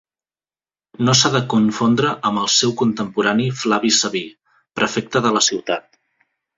No 1.09 1.13
s'ha 1.19 1.31
de 1.35 1.41
confondre 1.55 2.15
amb 2.31 2.43
el 2.45 2.51
seu 2.55 2.75
contemporani 2.81 3.49
Flavi 3.63 3.95
Sabí, 4.01 4.27
prefecte 4.83 5.27
de 5.29 5.39
la 5.41 5.49
ciutat. 5.53 6.05